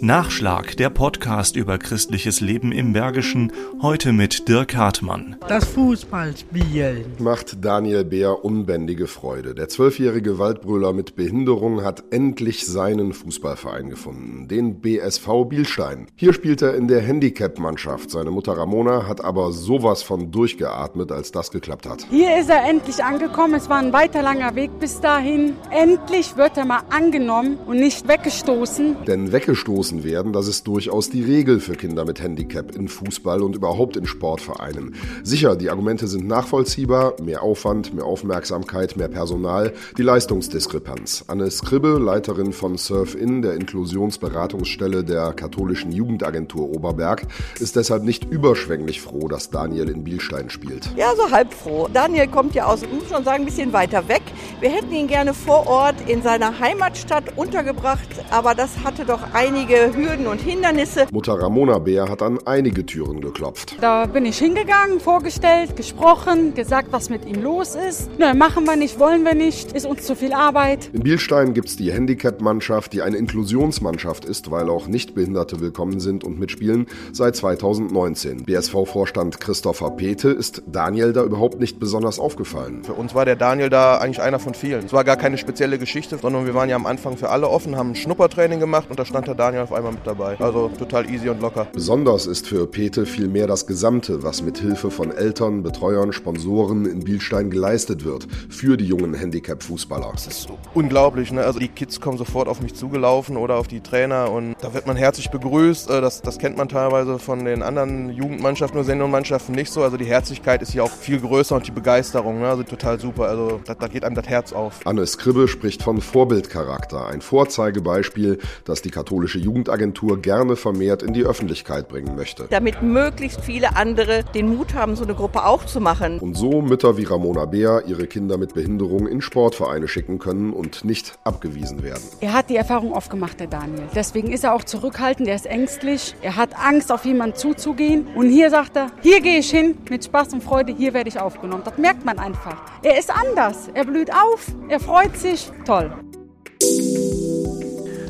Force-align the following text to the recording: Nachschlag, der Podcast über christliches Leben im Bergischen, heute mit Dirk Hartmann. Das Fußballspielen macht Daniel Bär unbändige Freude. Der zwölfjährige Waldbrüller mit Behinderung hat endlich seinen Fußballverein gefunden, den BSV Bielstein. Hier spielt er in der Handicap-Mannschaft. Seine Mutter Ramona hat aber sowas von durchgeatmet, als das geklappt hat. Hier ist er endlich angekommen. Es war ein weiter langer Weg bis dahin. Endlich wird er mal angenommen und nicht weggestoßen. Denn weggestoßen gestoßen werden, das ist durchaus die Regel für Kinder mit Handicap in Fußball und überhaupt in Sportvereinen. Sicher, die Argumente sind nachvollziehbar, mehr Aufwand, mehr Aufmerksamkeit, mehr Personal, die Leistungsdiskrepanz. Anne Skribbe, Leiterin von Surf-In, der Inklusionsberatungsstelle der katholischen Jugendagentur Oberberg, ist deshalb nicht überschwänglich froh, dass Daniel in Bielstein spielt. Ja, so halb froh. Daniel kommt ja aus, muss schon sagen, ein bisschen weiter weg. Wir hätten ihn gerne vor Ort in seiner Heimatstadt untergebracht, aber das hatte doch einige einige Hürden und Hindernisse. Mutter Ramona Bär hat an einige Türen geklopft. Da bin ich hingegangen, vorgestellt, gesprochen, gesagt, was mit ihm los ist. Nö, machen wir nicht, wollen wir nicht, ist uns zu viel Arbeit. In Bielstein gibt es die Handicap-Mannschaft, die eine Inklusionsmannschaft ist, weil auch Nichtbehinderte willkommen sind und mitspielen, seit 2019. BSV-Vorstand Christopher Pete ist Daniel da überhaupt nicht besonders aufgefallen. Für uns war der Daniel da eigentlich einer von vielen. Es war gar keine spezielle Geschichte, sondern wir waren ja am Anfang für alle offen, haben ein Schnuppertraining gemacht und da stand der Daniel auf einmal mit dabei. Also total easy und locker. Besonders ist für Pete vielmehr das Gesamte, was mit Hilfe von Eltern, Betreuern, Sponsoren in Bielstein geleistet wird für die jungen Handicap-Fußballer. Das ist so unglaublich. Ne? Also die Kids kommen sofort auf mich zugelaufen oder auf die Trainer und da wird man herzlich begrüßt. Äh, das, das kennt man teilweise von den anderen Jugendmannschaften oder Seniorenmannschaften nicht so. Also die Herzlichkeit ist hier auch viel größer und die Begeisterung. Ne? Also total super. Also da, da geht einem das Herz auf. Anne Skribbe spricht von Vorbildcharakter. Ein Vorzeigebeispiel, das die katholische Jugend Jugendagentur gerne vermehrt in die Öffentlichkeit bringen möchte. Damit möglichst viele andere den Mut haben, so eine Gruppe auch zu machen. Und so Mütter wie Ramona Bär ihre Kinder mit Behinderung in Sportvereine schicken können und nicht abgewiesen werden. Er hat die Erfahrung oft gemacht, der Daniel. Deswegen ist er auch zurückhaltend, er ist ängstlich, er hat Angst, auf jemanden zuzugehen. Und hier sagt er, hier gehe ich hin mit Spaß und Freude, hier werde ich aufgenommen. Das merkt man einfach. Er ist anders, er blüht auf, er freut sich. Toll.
Nachschlag, 0.00 0.76
der 0.76 0.90
Podcast 0.90 1.56
über 1.56 1.78
christliches 1.78 2.40
Leben 2.42 2.70
im 2.70 2.92
Bergischen, 2.92 3.50
heute 3.80 4.12
mit 4.12 4.46
Dirk 4.46 4.76
Hartmann. 4.76 5.36
Das 5.48 5.64
Fußballspielen 5.68 7.06
macht 7.18 7.64
Daniel 7.64 8.04
Bär 8.04 8.44
unbändige 8.44 9.06
Freude. 9.06 9.54
Der 9.54 9.70
zwölfjährige 9.70 10.38
Waldbrüller 10.38 10.92
mit 10.92 11.16
Behinderung 11.16 11.82
hat 11.82 12.04
endlich 12.10 12.66
seinen 12.66 13.14
Fußballverein 13.14 13.88
gefunden, 13.88 14.48
den 14.48 14.80
BSV 14.80 15.46
Bielstein. 15.48 16.08
Hier 16.14 16.34
spielt 16.34 16.60
er 16.60 16.74
in 16.74 16.88
der 16.88 17.00
Handicap-Mannschaft. 17.00 18.10
Seine 18.10 18.30
Mutter 18.30 18.52
Ramona 18.52 19.08
hat 19.08 19.24
aber 19.24 19.50
sowas 19.52 20.02
von 20.02 20.30
durchgeatmet, 20.30 21.10
als 21.10 21.32
das 21.32 21.50
geklappt 21.50 21.88
hat. 21.88 22.06
Hier 22.10 22.38
ist 22.38 22.50
er 22.50 22.68
endlich 22.68 23.02
angekommen. 23.02 23.54
Es 23.54 23.70
war 23.70 23.78
ein 23.78 23.94
weiter 23.94 24.20
langer 24.20 24.54
Weg 24.56 24.78
bis 24.78 25.00
dahin. 25.00 25.54
Endlich 25.70 26.36
wird 26.36 26.58
er 26.58 26.66
mal 26.66 26.82
angenommen 26.90 27.56
und 27.66 27.78
nicht 27.78 28.06
weggestoßen. 28.06 29.04
Denn 29.06 29.32
weggestoßen 29.32 29.85
gestoßen 29.86 30.04
werden, 30.04 30.32
das 30.32 30.48
ist 30.48 30.66
durchaus 30.66 31.10
die 31.10 31.22
Regel 31.22 31.60
für 31.60 31.74
Kinder 31.74 32.04
mit 32.04 32.20
Handicap 32.20 32.74
in 32.74 32.88
Fußball 32.88 33.42
und 33.42 33.54
überhaupt 33.54 33.96
in 33.96 34.06
Sportvereinen. 34.06 34.94
Sicher, 35.22 35.56
die 35.56 35.70
Argumente 35.70 36.08
sind 36.08 36.26
nachvollziehbar, 36.26 37.14
mehr 37.22 37.42
Aufwand, 37.42 37.94
mehr 37.94 38.04
Aufmerksamkeit, 38.04 38.96
mehr 38.96 39.08
Personal, 39.08 39.72
die 39.96 40.02
Leistungsdiskrepanz. 40.02 41.24
Anne 41.28 41.50
Skribbe, 41.50 41.98
Leiterin 41.98 42.52
von 42.52 42.76
Surf-In, 42.76 43.42
der 43.42 43.54
Inklusionsberatungsstelle 43.54 45.04
der 45.04 45.32
katholischen 45.32 45.92
Jugendagentur 45.92 46.68
Oberberg, 46.70 47.22
ist 47.60 47.76
deshalb 47.76 48.02
nicht 48.02 48.24
überschwänglich 48.24 49.00
froh, 49.00 49.28
dass 49.28 49.50
Daniel 49.50 49.88
in 49.88 50.04
Bielstein 50.04 50.50
spielt. 50.50 50.90
Ja, 50.96 51.14
so 51.14 51.30
halb 51.30 51.52
froh. 51.52 51.88
Daniel 51.92 52.26
kommt 52.26 52.54
ja 52.54 52.66
aus, 52.66 52.82
muss 52.82 53.08
schon 53.08 53.24
sagen, 53.24 53.42
ein 53.42 53.44
bisschen 53.44 53.72
weiter 53.72 54.08
weg. 54.08 54.22
Wir 54.60 54.70
hätten 54.70 54.92
ihn 54.92 55.06
gerne 55.06 55.34
vor 55.34 55.66
Ort 55.66 55.96
in 56.08 56.22
seiner 56.22 56.58
Heimatstadt 56.58 57.36
untergebracht, 57.36 58.08
aber 58.30 58.54
das 58.54 58.70
hatte 58.84 59.04
doch 59.04 59.20
einige 59.32 59.75
einige 59.76 59.96
Hürden 59.96 60.26
und 60.26 60.40
Hindernisse. 60.40 61.06
Mutter 61.10 61.34
Ramona 61.34 61.78
Bär 61.78 62.08
hat 62.08 62.22
an 62.22 62.38
einige 62.46 62.86
Türen 62.86 63.20
geklopft. 63.20 63.76
Da 63.80 64.06
bin 64.06 64.24
ich 64.24 64.38
hingegangen, 64.38 65.00
vorgestellt, 65.00 65.76
gesprochen, 65.76 66.54
gesagt, 66.54 66.88
was 66.92 67.10
mit 67.10 67.26
ihm 67.26 67.42
los 67.42 67.74
ist. 67.74 68.08
Nö, 68.18 68.32
machen 68.34 68.64
wir 68.64 68.76
nicht, 68.76 68.98
wollen 68.98 69.24
wir 69.24 69.34
nicht, 69.34 69.72
ist 69.72 69.86
uns 69.86 70.04
zu 70.04 70.16
viel 70.16 70.32
Arbeit. 70.32 70.90
In 70.92 71.02
Bielstein 71.02 71.52
gibt 71.52 71.68
es 71.68 71.76
die 71.76 71.92
Handicap-Mannschaft, 71.92 72.92
die 72.92 73.02
eine 73.02 73.16
Inklusionsmannschaft 73.16 74.24
ist, 74.24 74.50
weil 74.50 74.70
auch 74.70 74.86
Nichtbehinderte 74.86 75.60
willkommen 75.60 76.00
sind 76.00 76.24
und 76.24 76.38
mitspielen, 76.38 76.86
seit 77.12 77.36
2019. 77.36 78.44
BSV-Vorstand 78.44 79.40
Christopher 79.40 79.90
Pete 79.90 80.30
ist 80.30 80.62
Daniel 80.66 81.12
da 81.12 81.22
überhaupt 81.22 81.60
nicht 81.60 81.78
besonders 81.78 82.18
aufgefallen. 82.18 82.82
Für 82.84 82.94
uns 82.94 83.14
war 83.14 83.24
der 83.24 83.36
Daniel 83.36 83.68
da 83.68 83.98
eigentlich 83.98 84.22
einer 84.22 84.38
von 84.38 84.54
vielen. 84.54 84.86
Es 84.86 84.92
war 84.92 85.04
gar 85.04 85.16
keine 85.16 85.38
spezielle 85.38 85.78
Geschichte, 85.78 86.18
sondern 86.18 86.46
wir 86.46 86.54
waren 86.54 86.68
ja 86.68 86.76
am 86.76 86.86
Anfang 86.86 87.16
für 87.16 87.28
alle 87.28 87.48
offen, 87.48 87.76
haben 87.76 87.90
ein 87.90 87.96
Schnuppertraining 87.96 88.60
gemacht 88.60 88.86
und 88.88 88.98
da 88.98 89.04
stand 89.04 89.26
der 89.26 89.34
Daniel 89.34 89.65
auf 89.66 89.72
einmal 89.72 89.92
mit 89.92 90.06
dabei. 90.06 90.38
Also 90.38 90.70
total 90.78 91.10
easy 91.10 91.28
und 91.28 91.40
locker. 91.40 91.66
Besonders 91.72 92.26
ist 92.26 92.46
für 92.46 92.66
Pete 92.66 93.04
vielmehr 93.04 93.46
das 93.46 93.66
Gesamte, 93.66 94.22
was 94.22 94.42
mit 94.42 94.58
Hilfe 94.58 94.90
von 94.90 95.10
Eltern, 95.10 95.62
Betreuern, 95.62 96.12
Sponsoren 96.12 96.86
in 96.86 97.02
Bielstein 97.04 97.50
geleistet 97.50 98.04
wird 98.04 98.28
für 98.48 98.76
die 98.76 98.86
jungen 98.86 99.14
Handicap-Fußballer. 99.14 100.10
Das 100.12 100.26
ist 100.28 100.42
so 100.42 100.58
unglaublich. 100.74 101.32
Ne? 101.32 101.42
Also 101.42 101.58
die 101.58 101.68
Kids 101.68 102.00
kommen 102.00 102.16
sofort 102.16 102.48
auf 102.48 102.60
mich 102.60 102.74
zugelaufen 102.74 103.36
oder 103.36 103.56
auf 103.56 103.66
die 103.66 103.80
Trainer 103.80 104.30
und 104.30 104.54
da 104.60 104.72
wird 104.72 104.86
man 104.86 104.96
herzlich 104.96 105.30
begrüßt. 105.30 105.90
Äh, 105.90 106.00
das, 106.00 106.22
das 106.22 106.38
kennt 106.38 106.56
man 106.56 106.68
teilweise 106.68 107.18
von 107.18 107.44
den 107.44 107.62
anderen 107.62 108.10
Jugendmannschaften 108.10 108.78
oder 108.78 108.86
Seniorenmannschaften 108.86 109.54
nicht 109.54 109.72
so. 109.72 109.82
Also 109.82 109.96
die 109.96 110.04
Herzlichkeit 110.04 110.62
ist 110.62 110.72
hier 110.72 110.84
auch 110.84 110.90
viel 110.90 111.20
größer 111.20 111.56
und 111.56 111.66
die 111.66 111.72
Begeisterung. 111.72 112.40
Ne? 112.40 112.48
Also 112.48 112.62
total 112.62 113.00
super. 113.00 113.24
Also 113.24 113.60
da, 113.64 113.74
da 113.74 113.88
geht 113.88 114.04
einem 114.04 114.14
das 114.14 114.28
Herz 114.28 114.52
auf. 114.52 114.80
Anne 114.84 115.06
Skribbe 115.06 115.48
spricht 115.48 115.82
von 115.82 116.00
Vorbildcharakter. 116.00 117.06
Ein 117.06 117.20
Vorzeigebeispiel, 117.20 118.38
das 118.64 118.82
die 118.82 118.90
katholische 118.90 119.38
Jugend 119.38 119.55
Jugendagentur 119.56 120.20
gerne 120.20 120.54
vermehrt 120.54 121.02
in 121.02 121.14
die 121.14 121.24
Öffentlichkeit 121.24 121.88
bringen 121.88 122.14
möchte. 122.14 122.46
Damit 122.50 122.82
möglichst 122.82 123.40
viele 123.40 123.74
andere 123.74 124.22
den 124.34 124.54
Mut 124.54 124.74
haben, 124.74 124.96
so 124.96 125.04
eine 125.04 125.14
Gruppe 125.14 125.46
auch 125.46 125.64
zu 125.64 125.80
machen. 125.80 126.18
Und 126.18 126.36
so 126.36 126.60
Mütter 126.60 126.98
wie 126.98 127.04
Ramona 127.04 127.46
Bär 127.46 127.84
ihre 127.86 128.06
Kinder 128.06 128.36
mit 128.36 128.52
Behinderung 128.52 129.06
in 129.06 129.22
Sportvereine 129.22 129.88
schicken 129.88 130.18
können 130.18 130.52
und 130.52 130.84
nicht 130.84 131.18
abgewiesen 131.24 131.82
werden. 131.82 132.02
Er 132.20 132.34
hat 132.34 132.50
die 132.50 132.56
Erfahrung 132.56 132.92
oft 132.92 133.08
gemacht, 133.08 133.40
der 133.40 133.46
Daniel. 133.46 133.88
Deswegen 133.94 134.30
ist 134.30 134.44
er 134.44 134.52
auch 134.52 134.62
zurückhaltend, 134.62 135.26
er 135.26 135.36
ist 135.36 135.46
ängstlich, 135.46 136.14
er 136.20 136.36
hat 136.36 136.50
Angst, 136.54 136.92
auf 136.92 137.06
jemanden 137.06 137.36
zuzugehen. 137.36 138.08
Und 138.14 138.28
hier 138.28 138.50
sagt 138.50 138.76
er, 138.76 138.88
hier 139.00 139.22
gehe 139.22 139.38
ich 139.38 139.50
hin 139.50 139.78
mit 139.88 140.04
Spaß 140.04 140.34
und 140.34 140.42
Freude, 140.42 140.74
hier 140.76 140.92
werde 140.92 141.08
ich 141.08 141.18
aufgenommen. 141.18 141.62
Das 141.64 141.78
merkt 141.78 142.04
man 142.04 142.18
einfach. 142.18 142.58
Er 142.82 142.98
ist 142.98 143.10
anders, 143.10 143.70
er 143.72 143.86
blüht 143.86 144.12
auf, 144.12 144.48
er 144.68 144.80
freut 144.80 145.16
sich. 145.16 145.50
Toll. 145.64 145.90